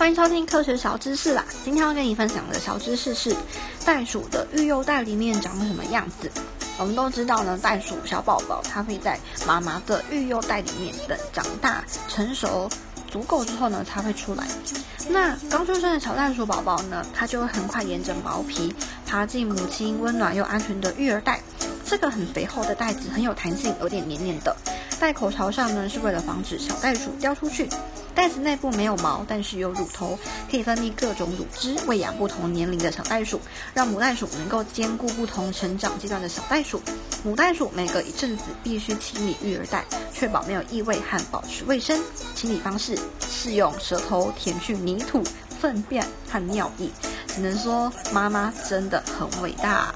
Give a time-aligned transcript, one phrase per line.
[0.00, 1.44] 欢迎收听科学小知识啦！
[1.62, 3.36] 今天要跟你分享的小知识是
[3.84, 6.32] 袋鼠的育幼袋里面长什么样子。
[6.78, 12.66] 我们都知道呢，袋鼠小宝宝它会在妈妈的育幼袋里面等长大成熟
[13.10, 14.46] 足够之后呢，才会出来。
[15.10, 18.74] 那刚出生的小袋鼠宝宝呢，它就会很快沿着毛皮
[19.06, 21.42] 爬进母亲温暖又安全的育儿袋。
[21.84, 24.56] 这个很肥厚的袋子很有弹性，有点黏黏的。
[25.00, 27.66] 袋口朝上呢，是为了防止小袋鼠掉出去。
[28.14, 30.18] 袋子内部没有毛，但是有乳头，
[30.50, 33.40] 可以分泌各种乳汁，喂养不同年龄的小袋鼠，
[33.72, 36.82] 让母袋鼠能够兼顾不同成长阶段的小袋鼠。
[37.24, 41.98] 母袋鼠每隔一阵子必须清理育儿袋，确保没有异味和保持卫生。
[42.34, 45.22] 清理方式是用舌头舔去泥土、
[45.58, 46.90] 粪便和尿液。
[47.26, 49.94] 只能说妈妈真的很伟大。